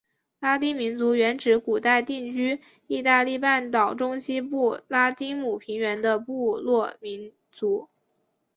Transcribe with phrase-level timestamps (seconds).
[0.39, 7.87] 拉丁民族原指古代定居义大利半岛中西部拉丁姆平原的部落民族。